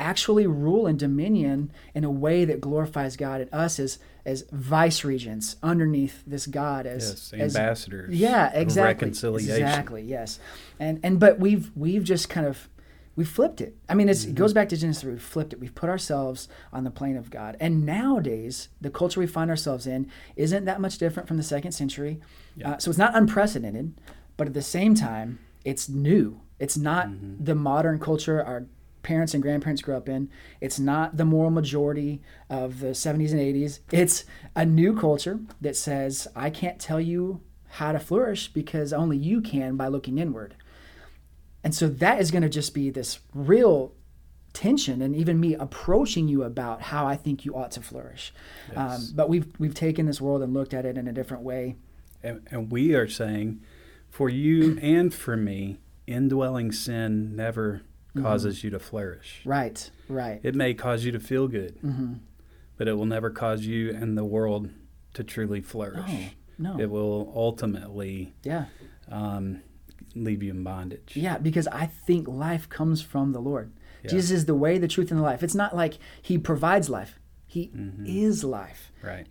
[0.00, 5.04] actually rule and dominion in a way that glorifies God and us as as vice
[5.04, 8.14] regents underneath this God as Yes, as ambassadors.
[8.14, 9.52] yeah exactly reconciliation.
[9.54, 10.38] exactly yes
[10.78, 12.68] and and but we've we've just kind of
[13.16, 14.30] we flipped it i mean it's, Mm-hmm.
[14.30, 17.16] it goes back to genesis 3 we flipped it we've put ourselves on the plane
[17.16, 21.36] of god and nowadays the culture we find ourselves in isn't that much different from
[21.36, 22.20] the second century
[22.56, 22.72] Yeah.
[22.72, 23.94] uh, so it's not unprecedented
[24.36, 27.44] but at the same time it's new it's not Mm-hmm.
[27.44, 28.66] the modern culture our
[29.02, 30.28] parents and grandparents grew up in
[30.60, 35.76] it's not the moral majority of the 70s and 80s it's a new culture that
[35.76, 37.40] says i can't tell you
[37.74, 40.54] how to flourish because only you can by looking inward
[41.62, 43.92] and so that is going to just be this real
[44.52, 48.32] tension and even me approaching you about how I think you ought to flourish.
[48.74, 51.76] Um, but we've we've taken this world and looked at it in a different way.
[52.22, 53.62] And, and we are saying,
[54.08, 58.22] for you and for me, indwelling sin never Mm-hmm.
[58.26, 59.40] causes you to flourish.
[59.44, 60.40] Right, right.
[60.42, 62.14] It may cause you to feel good, Mm-hmm.
[62.76, 64.70] but it will never cause you and the world
[65.14, 66.10] to truly flourish.
[66.58, 66.80] No, no.
[66.82, 68.64] It will ultimately yeah.
[69.08, 69.62] um,
[70.16, 71.12] leave you in bondage.
[71.14, 73.72] Yeah, because I think life comes from the Lord.
[74.02, 74.10] Yeah.
[74.10, 75.42] Jesus is the way, the truth, and the life.
[75.42, 77.18] It's not like he provides life.
[77.46, 77.70] He
[78.06, 78.92] is life.
[79.02, 79.26] Right,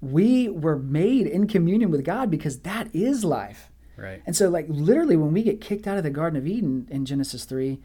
[0.00, 3.70] We were made in communion with God because that is life.
[3.96, 4.22] right.
[4.26, 7.04] And so, like literally, when we get kicked out of the Garden of Eden in
[7.04, 7.80] Genesis three,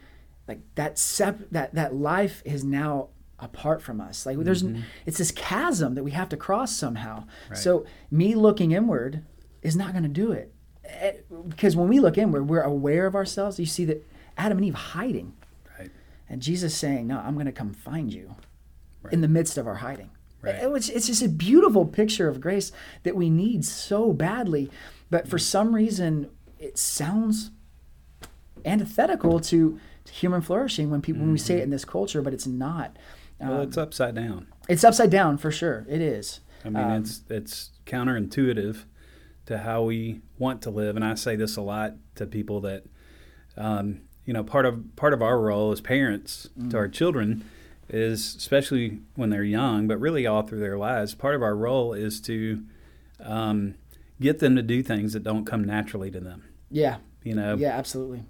[0.48, 4.26] like that sep- that that life is now apart from us.
[4.26, 4.82] Like there's mm-hmm.
[5.06, 7.26] it's this chasm that we have to cross somehow.
[7.50, 7.58] Right.
[7.58, 9.24] So me looking inward
[9.62, 10.54] is not going to do it,
[10.86, 11.14] Eh,
[11.48, 13.60] because when we look inward, we're aware of ourselves.
[13.60, 14.06] You see that
[14.38, 15.34] Adam and Eve hiding,
[15.80, 15.92] Right.
[16.30, 18.36] and Jesus saying, "No, I'm going to come find you."
[19.02, 19.14] Right.
[19.14, 20.56] In the midst of our hiding, eh, Right.
[20.56, 22.72] Eh, it was- it's just a beautiful picture of grace
[23.04, 24.70] that we need so badly,
[25.10, 25.44] but for mm-hmm.
[25.44, 26.30] some reason,
[26.60, 27.52] it sounds
[28.66, 32.48] antithetical to human flourishing when people when we say it in this culture, but it's
[32.48, 32.98] not.
[33.40, 34.48] Well, Um, it's upside down.
[34.70, 35.86] it's upside down for sure.
[35.90, 36.40] It is.
[36.66, 38.84] I mean, Um, it's it's counterintuitive
[39.46, 42.84] to how we want to live, and I say this a lot to people that
[43.58, 46.72] um, you know, part of part of our role as parents Mm.
[46.72, 47.44] to our children
[47.90, 51.94] is, especially when they're young, but really all through their lives, part of our role
[51.94, 52.64] is to
[53.20, 53.76] um,
[54.22, 56.44] get them to do things that don't come naturally to them.
[56.72, 56.98] Yeah.
[57.24, 57.78] You know, Yeah.
[57.78, 58.24] Absolutely.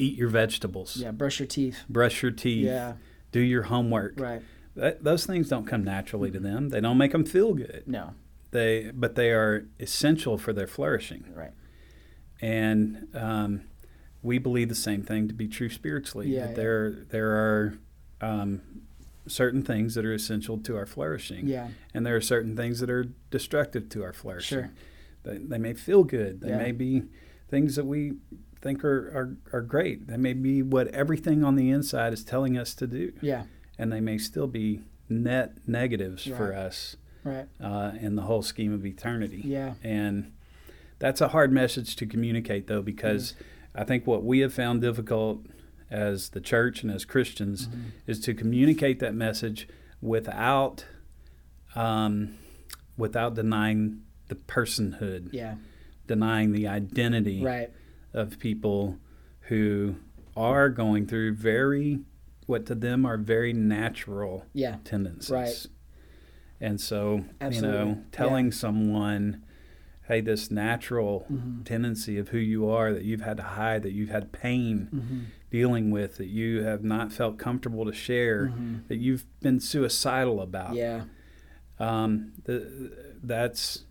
[0.00, 1.10] Eat your vegetables, Yeah.
[1.12, 1.78] Brush your teeth.
[1.88, 2.94] brush your teeth, Yeah.
[3.32, 4.18] do your homework.
[4.18, 4.42] Right.
[4.76, 6.70] That, those things don't come naturally to them.
[6.70, 7.82] They don't make them feel good.
[7.86, 8.14] No.
[8.52, 11.24] They, but they are essential for their flourishing.
[11.34, 11.52] Right.
[12.40, 13.62] and um,
[14.22, 16.28] we believe the same thing to be true spiritually.
[16.28, 16.54] Yeah, that yeah.
[16.56, 17.74] there there are
[18.22, 18.60] um,
[19.26, 21.68] certain things that are essential to our flourishing, Yeah.
[21.94, 24.58] and there are certain things that are destructive to our flourishing.
[24.58, 24.70] Sure.
[25.22, 26.40] They, they may feel good.
[26.40, 26.58] They Yeah.
[26.58, 27.02] may be
[27.48, 28.14] things that we
[28.60, 30.06] think are, are, are great.
[30.06, 33.44] They may be what everything on the inside is telling us to do, Yeah.
[33.78, 37.46] and they may still be net negatives for us Right.
[37.60, 39.42] uh, in the whole scheme of eternity.
[39.44, 39.74] Yeah.
[39.82, 40.32] And
[40.98, 43.34] that's a hard message to communicate, though, because
[43.74, 45.46] I think what we have found difficult
[45.90, 47.80] as the church and as Christians Mm-hmm.
[48.06, 49.68] is to communicate that message
[50.02, 50.84] without
[51.74, 52.36] um,
[52.96, 55.54] without denying the personhood, Yeah.
[56.06, 57.70] denying the identity Right.
[58.12, 58.98] Of people
[59.42, 59.96] who
[60.36, 62.00] are going through very
[62.46, 64.76] what to them are very natural Yeah.
[64.84, 65.30] tendencies.
[65.30, 65.66] Right.
[66.60, 67.78] And so, Absolutely.
[67.78, 69.44] you know, telling someone,
[70.08, 71.62] hey, this natural Mm-hmm.
[71.62, 75.20] tendency of who you are that you've had to hide, that you've had pain Mm-hmm.
[75.50, 78.52] dealing with, that you have not felt comfortable to share,
[78.88, 80.70] that you've been suicidal about.
[80.74, 80.76] Mm-hmm.
[80.76, 81.04] Yeah.
[81.78, 83.84] Um, the, that's,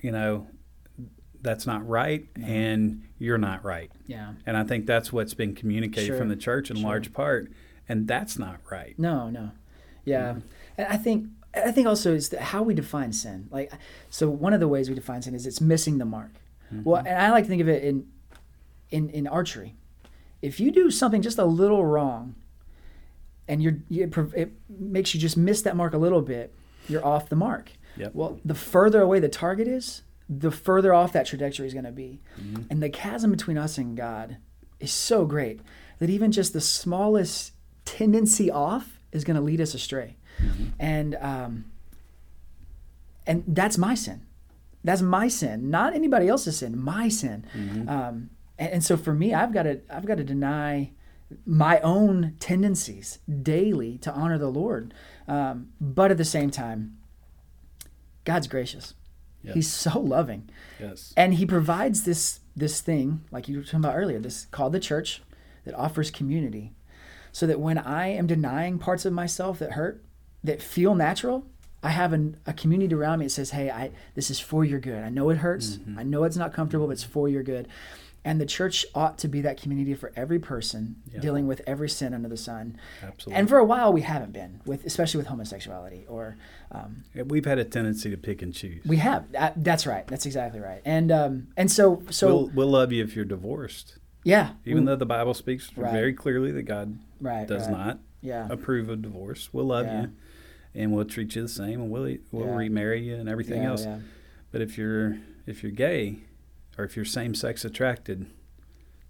[0.00, 0.46] you know,
[1.42, 2.50] that's not right, mm-hmm.
[2.50, 3.90] and you're not right.
[4.06, 4.34] Yeah.
[4.46, 6.18] And I think that's what's been communicated Sure.
[6.18, 6.88] from the church in Sure.
[6.88, 7.50] large part,
[7.88, 8.98] and that's not right.
[8.98, 9.50] No, no.
[10.04, 10.32] Yeah.
[10.32, 10.40] Mm-hmm.
[10.78, 13.48] And I think I think also is that how we define sin.
[13.50, 13.72] Like
[14.10, 16.32] so one of the ways we define sin is it's missing the mark.
[16.72, 16.84] Mm-hmm.
[16.84, 18.06] Well, and I like to think of it in
[18.90, 19.74] in in archery.
[20.40, 22.36] If you do something just a little wrong
[23.48, 26.54] and you're it it makes you just miss that mark a little bit,
[26.88, 27.72] you're off the mark.
[27.96, 28.14] Yep.
[28.14, 31.92] Well, the further away the target is, the further off that trajectory is going to
[31.92, 32.20] be.
[32.70, 34.36] And the chasm between us and God
[34.80, 35.60] is so great
[35.98, 37.52] that even just the smallest
[37.84, 40.16] tendency off is going to lead us astray.
[40.78, 41.64] And um,
[43.26, 44.22] and that's my sin.
[44.84, 46.78] That's my sin, not anybody else's sin.
[46.78, 47.44] My sin.
[47.88, 50.92] Um, and, and so for me, I've got to I've got to deny
[51.44, 54.94] my own tendencies daily to honor the Lord.
[55.26, 56.96] Um, but at the same time,
[58.24, 58.94] God's gracious.
[59.42, 59.54] Yes.
[59.54, 60.48] He's so loving.
[60.80, 61.12] Yes.
[61.16, 64.80] and he provides this this thing like you were talking about earlier this called the
[64.80, 65.22] church
[65.64, 66.72] that offers community.
[67.32, 70.02] So that when i am denying parts of myself that hurt
[70.42, 71.46] that feel natural
[71.82, 74.80] i have an, a community around me that says hey i this is for your
[74.80, 75.04] good.
[75.04, 75.76] I know it hurts.
[75.76, 75.98] Mm-hmm.
[75.98, 77.68] I know it's not comfortable but it's for your good
[78.28, 81.20] and the church ought to be that community for every person Yeah.
[81.20, 83.38] dealing with every sin under the sun Absolutely.
[83.38, 86.36] and for a while we haven't been with especially with homosexuality or
[86.70, 88.84] um, We've had a tendency to pick and choose.
[88.84, 92.68] we have that, that's right that's exactly right and um, and so so we'll, we'll
[92.80, 95.92] love you if you're divorced, yeah even we- though the Bible speaks Right.
[95.92, 97.78] very clearly that God right does right.
[97.78, 99.48] not yeah approve of divorce.
[99.52, 100.02] We'll love Yeah.
[100.02, 100.08] you,
[100.74, 103.86] and we'll treat you the same, and we'll we'll remarry you and everything else.
[104.52, 106.18] But if you're if you're gay,
[106.78, 108.26] or if you're same sex attracted,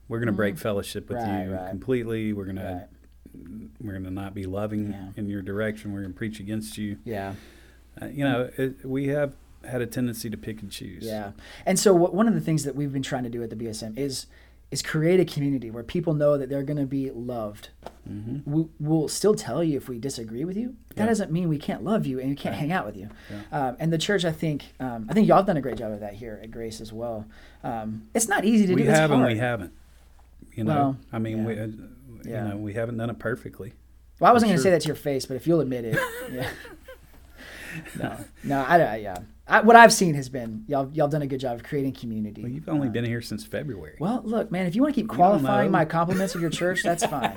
[0.08, 1.26] we're gonna break fellowship with Mm.
[1.26, 1.70] Right, you right.
[1.70, 2.32] completely.
[2.32, 2.88] We're gonna
[3.34, 3.68] Right.
[3.80, 5.08] we're gonna not be loving Yeah.
[5.16, 5.92] in your direction.
[5.92, 6.96] We're gonna preach against you.
[7.04, 7.34] Yeah,
[8.00, 11.04] Uh, you know, it, we have had a tendency to pick and choose.
[11.04, 11.32] yeah.
[11.66, 13.56] And so what, one of the things that we've been trying to do at the
[13.56, 14.26] BSM is
[14.70, 17.70] is create a community where people know that they're going to be loved.
[18.06, 20.76] hmm We, we'll still tell you if we disagree with you.
[20.94, 21.06] That Yeah.
[21.06, 22.60] doesn't mean we can't love you and we can't Right.
[22.60, 23.08] hang out with you.
[23.30, 23.68] Yeah.
[23.68, 25.92] Um, and the church, I think, um, I think y'all have done a great job
[25.92, 27.24] of that here at Grace as well.
[27.64, 28.88] Um, it's not easy to We do.
[28.88, 29.32] We have and hard.
[29.32, 29.72] we haven't.
[30.54, 31.44] You know, Well, I mean, yeah.
[31.46, 31.66] we, uh,
[32.24, 32.42] Yeah.
[32.44, 33.72] you know, we haven't done it perfectly.
[34.20, 35.98] Well, I wasn't going to say that to your face, but if you'll admit it,
[36.32, 36.50] yeah.
[37.98, 39.18] no, no, I, I yeah.
[39.50, 42.42] I, what I've seen has been y'all y'all done a good job of creating community.
[42.42, 43.96] Well, you've only Uh, been here since February.
[43.98, 47.04] Well, look, man, if you want to keep qualifying my compliments of your church, that's
[47.06, 47.36] fine.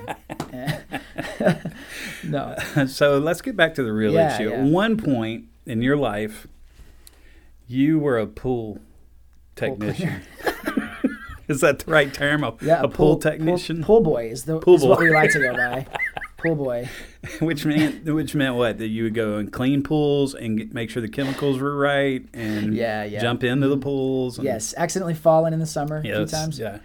[2.23, 2.55] no.
[2.87, 4.49] so let's get back to the real Yeah, issue.
[4.49, 4.55] yeah.
[4.57, 6.47] At one point in your life,
[7.67, 8.79] you were a pool
[9.55, 10.21] Pool technician.
[11.47, 12.43] is that the right term?
[12.43, 15.39] A, Yeah, a pool, technician, Pool, boy is the Pool is what we like to
[15.39, 15.85] go by.
[16.41, 16.89] Pool boy.
[17.39, 18.77] which meant which meant what?
[18.79, 22.25] That you would go and clean pools and get, make sure the chemicals were right
[22.33, 23.19] and Yeah, yeah.
[23.21, 24.37] jump into the pools.
[24.37, 26.57] And, Yes, accidentally fall in in the summer a few times.
[26.59, 26.79] Yeah.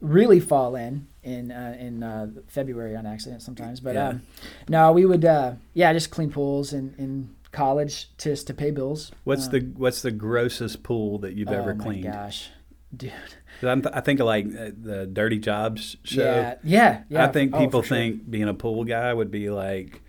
[0.00, 3.80] Really fall in in uh, in uh, February on accident sometimes.
[3.80, 4.08] But Yeah.
[4.08, 4.22] um,
[4.68, 9.12] no, we would uh, yeah just clean pools in, in college just to pay bills.
[9.24, 12.04] What's Um, the what's the grossest pool that you've oh ever my cleaned?
[12.04, 12.50] gosh,
[12.96, 13.12] dude.
[13.68, 16.22] I'm th- I think of like uh, the Dirty Jobs show.
[16.24, 17.24] Yeah, yeah, yeah.
[17.24, 17.96] I think Oh, people sure.
[17.96, 20.00] think being a pool guy would be like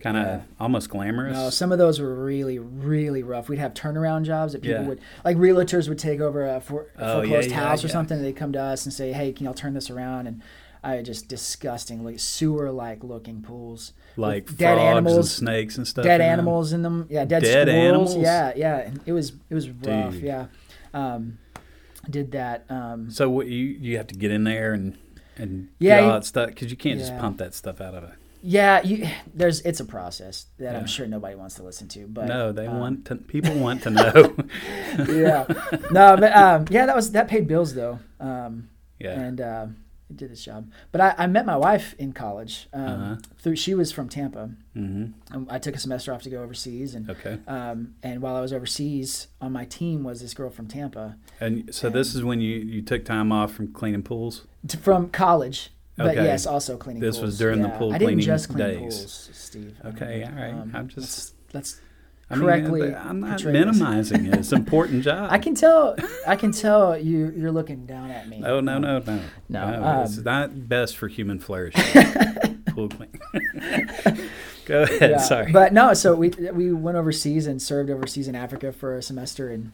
[0.00, 0.40] kind of Yeah.
[0.60, 1.36] almost glamorous.
[1.36, 3.48] No, some of those were really, really rough.
[3.48, 4.88] We'd have turnaround jobs that people Yeah.
[4.88, 8.16] would, like realtors would take over a, for, a Oh, foreclosed yeah, house or something.
[8.18, 10.40] And they'd come to us and say, "Hey, can y'all turn this around?" And
[10.84, 16.04] I just disgusting, like sewer-like looking pools, like dead frogs and animals- snakes and stuff.
[16.04, 16.32] dead in them.
[16.38, 17.06] animals in them.
[17.10, 18.14] Yeah, dead, Dead squirrels.
[18.14, 18.16] animals?
[18.16, 18.90] Yeah, yeah.
[19.04, 20.12] It was it was rough.
[20.12, 20.22] Dude.
[20.22, 20.46] Yeah,
[20.94, 21.38] um,
[22.10, 22.64] did that.
[22.70, 24.96] Um, So what, you you have to get in there and
[25.36, 28.04] and Yeah, get all that stuff because you can't just pump that stuff out of
[28.04, 28.10] it.
[28.42, 30.78] yeah, you, there's it's a process that Yeah.
[30.78, 32.06] I'm sure nobody wants to listen to.
[32.06, 34.34] But no, they um, want to, people want to know.
[35.08, 35.44] yeah,
[35.90, 37.98] no, but um, yeah, that was that paid bills though.
[38.20, 38.68] Um,
[38.98, 39.20] yeah.
[39.20, 39.66] and uh,
[40.10, 40.70] it did its job.
[40.92, 42.68] But I, I met my wife in college.
[42.72, 43.16] Um, Uh-huh.
[43.38, 44.50] Through she was from Tampa.
[44.74, 47.38] hmm Um, I took a semester off to go overseas, and Okay.
[47.46, 51.74] um, and while I was overseas, on my team was this girl from Tampa, And
[51.74, 54.46] so this is when you you took time off from cleaning pools.
[54.66, 55.70] t- from college.
[55.96, 56.24] But Okay.
[56.24, 57.02] yes, also cleaning.
[57.02, 57.24] This pools.
[57.26, 58.78] was during the pool I didn't cleaning just clean days.
[58.78, 59.74] pools, Steve.
[59.84, 60.54] Okay, all right.
[60.54, 61.80] Um, I'm just let's.
[62.30, 64.34] I mean, correctly I'm not minimizing it.
[64.34, 65.28] It's an important job.
[65.32, 65.96] I can tell.
[66.26, 67.32] I can tell you.
[67.36, 68.38] You're looking down at me.
[68.40, 69.20] No, no, no, no.
[69.48, 71.82] No, it's um, not best for human flourishing.
[72.68, 73.10] pool clean.
[74.66, 75.10] Go ahead.
[75.12, 75.50] Yeah, Sorry.
[75.52, 79.48] But no, so we we went overseas and served overseas in Africa for a semester,
[79.48, 79.72] and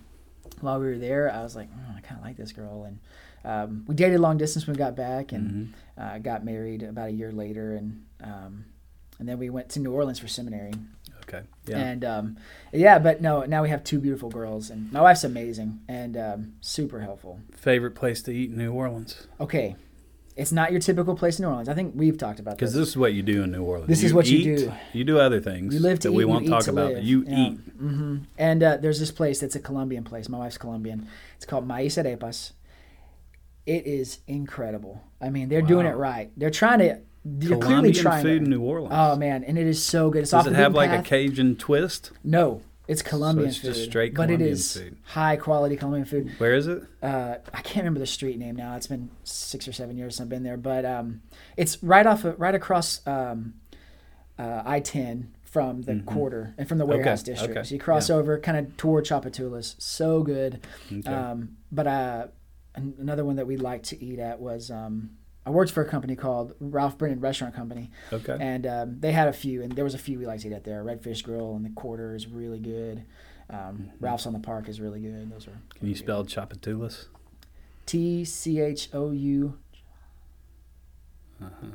[0.60, 2.98] while we were there, I was like, "Mm, I kind of like this girl, and
[3.44, 6.04] um, we dated long distance when we got back, and Mhm.
[6.14, 8.64] uh, got married about a year later, and um,
[9.18, 10.72] and then we went to New Orleans for seminary,
[11.28, 11.42] Okay.
[11.66, 11.78] Yeah.
[11.78, 12.36] and um,
[12.72, 16.52] yeah, but no, now we have two beautiful girls, and my wife's amazing and um,
[16.60, 17.40] super helpful.
[17.56, 19.26] Favorite place to eat in New Orleans?
[19.40, 19.76] Okay,
[20.36, 21.68] it's not your typical place in New Orleans.
[21.68, 22.56] I think we've talked about this.
[22.58, 22.80] Because this.
[22.82, 23.88] this is what you do in New Orleans.
[23.88, 24.72] This is what you do.
[24.92, 26.16] You do other things You live to that eat.
[26.16, 26.92] we won't eat talk about.
[26.94, 27.04] live.
[27.04, 27.38] You Yeah.
[27.50, 27.58] eat.
[27.78, 30.28] hmm And uh, there's this place that's a Colombian place.
[30.28, 31.08] My wife's Colombian.
[31.36, 32.52] It's called Maïs Arepas.
[33.64, 35.00] It is incredible.
[35.22, 36.30] I mean, they're doing it right.
[36.36, 36.98] They're trying to.
[37.24, 38.22] You're clearly Colombian trying.
[38.22, 38.44] food it.
[38.44, 38.92] in New Orleans.
[38.96, 40.22] Oh man, and it is so good.
[40.22, 41.06] It's Does off it have like path.
[41.06, 42.12] a Cajun twist?
[42.22, 43.74] No, it's Colombian it's food.
[43.74, 44.96] just straight but it Colombian is food.
[45.04, 46.32] high quality Colombian food.
[46.38, 46.82] Where is it?
[47.02, 48.76] Uh, I can't remember the street name now.
[48.76, 51.22] It's been six or seven years since I've been there, but um,
[51.56, 53.54] it's right off, of, right across um,
[54.38, 56.04] uh, I ten from the Mhm.
[56.04, 57.56] quarter and from the Okay, warehouse district.
[57.56, 59.76] okay, So you cross over, kind of toward Tchoupitoulas.
[59.80, 60.60] So good.
[60.92, 61.08] Okay.
[61.10, 62.26] Um, but uh,
[62.74, 65.10] another one that we liked to eat at was um,
[65.46, 68.36] I worked for a company called Ralph Brennan Restaurant Company, okay.
[68.40, 70.54] and um, they had a few, and there was a few we liked to eat
[70.54, 70.82] at there.
[70.82, 73.04] Redfish Grill and the Quarter is really good.
[73.50, 75.30] Um, Ralph's on the Park is really good.
[75.30, 75.78] Those are Mm-hmm.
[75.80, 77.06] Can you spell Tchoupitoulas?
[77.84, 79.58] T C H O U
[81.42, 81.66] Uh-huh.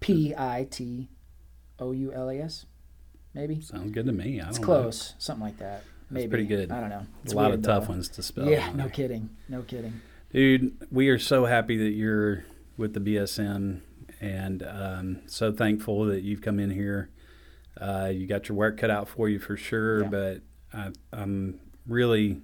[0.00, 1.08] P I T
[1.78, 2.64] O U L A S,
[3.34, 3.60] maybe.
[3.60, 4.40] Sounds good to me.
[4.40, 5.84] I It's close, something like that.
[6.08, 6.72] Maybe pretty good.
[6.72, 7.00] I don't know.
[7.00, 7.06] Know.
[7.22, 7.90] It's A lot weird, of tough though.
[7.90, 8.48] ones to spell.
[8.48, 10.00] Yeah, no kidding, no kidding.
[10.32, 12.44] Dude, we are so happy that you're
[12.76, 13.80] with the BSM
[14.20, 17.10] and um, so thankful that you've come in here.
[17.80, 20.08] Uh, you got your work cut out for you for sure, Yeah.
[20.08, 20.40] but
[20.72, 22.42] I, I'm really,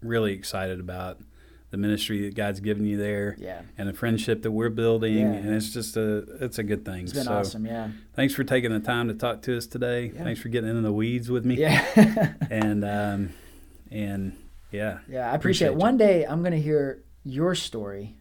[0.00, 1.18] really excited about
[1.70, 5.16] the ministry that God's given you there Yeah, and the friendship that we're building.
[5.18, 5.32] Yeah.
[5.32, 7.02] And it's just a, it's a good thing.
[7.04, 7.66] it's been so awesome.
[7.66, 10.12] Yeah, thanks for taking the time to talk to us today.
[10.14, 10.22] Yeah.
[10.22, 11.56] Thanks for getting into the weeds with me.
[11.56, 13.30] yeah, And, um,
[13.90, 14.36] and
[14.70, 15.32] yeah, yeah.
[15.32, 15.68] I appreciate.
[15.68, 15.74] Appreciate.
[15.82, 18.16] One day I'm gonna hear your story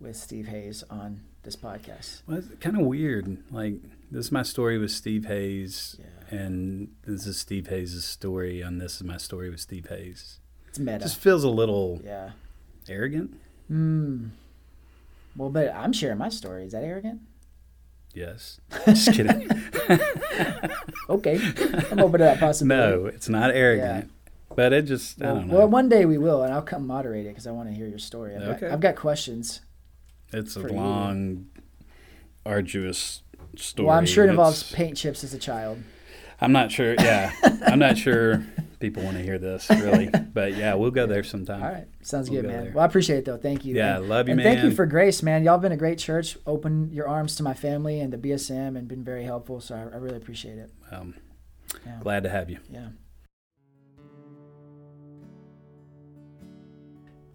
[0.00, 2.22] with Steve Hayes on this podcast.
[2.26, 3.38] Well, it's kind of weird.
[3.50, 3.74] Like
[4.10, 8.80] this is my story with Steve Hayes, Yeah, and this is Steve Hayes' story, and
[8.80, 10.40] this is my story with Steve Hayes.
[10.68, 10.96] it's meta.
[10.96, 12.30] It just feels a little yeah.
[12.88, 13.34] arrogant.
[13.68, 14.28] Hmm.
[15.36, 16.64] Well, but I'm sharing my story.
[16.64, 17.20] Is that arrogant?
[18.14, 19.48] Yes, just kidding.
[21.10, 21.36] Okay,
[21.90, 23.02] I'm open to that possibility.
[23.02, 24.10] no, it's not arrogant,
[24.58, 25.54] but it just I Well, don't know.
[25.58, 27.86] well, one day we will, and I'll come moderate it because I want to hear
[27.86, 28.34] your story.
[28.34, 28.60] I've, Okay.
[28.62, 29.60] got, I've got questions.
[30.32, 30.74] it's a for you.
[30.74, 31.46] long,
[32.44, 33.22] arduous
[33.56, 33.86] story.
[33.86, 35.78] Well, I'm sure it involves It's- paint chips as a child.
[36.40, 36.94] I'm not sure.
[36.94, 37.32] Yeah,
[37.66, 38.44] I'm not sure
[38.80, 41.62] people want to hear this really, but yeah, we'll go there sometime.
[41.62, 42.64] All right, sounds We'll good, go man.
[42.64, 42.72] there.
[42.74, 43.36] Well, I appreciate it though.
[43.36, 43.74] Thank you.
[43.76, 44.54] Yeah, and, love you, and man.
[44.54, 45.42] thank you for grace, man.
[45.44, 46.36] Y'all been a great church.
[46.46, 49.60] Open your arms to my family and the BSM, and been very helpful.
[49.60, 50.70] So I, I really appreciate it.
[50.92, 51.14] Um,
[51.86, 51.98] Yeah.
[52.00, 52.58] glad to have you.
[52.70, 52.88] Yeah.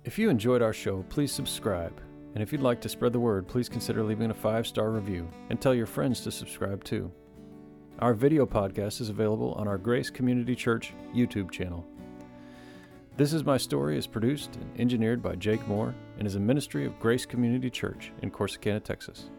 [0.06, 2.02] If you enjoyed our show, please subscribe.
[2.34, 5.30] And if you'd like to spread the word, please consider leaving a five star review
[5.50, 7.10] and tell your friends to subscribe too.
[8.00, 11.86] Our video podcast is available on our Grace Community Church YouTube channel.
[13.16, 16.86] This is My Story is produced and engineered by Jake Moore and is a ministry
[16.86, 19.30] of Grace Community Church in Corsicana, Texas.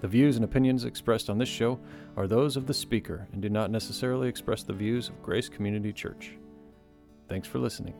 [0.00, 1.78] The views and opinions expressed on this show
[2.16, 5.92] are those of the speaker and do not necessarily express the views of Grace Community
[5.92, 6.32] Church.
[7.28, 7.94] Thanks for listening.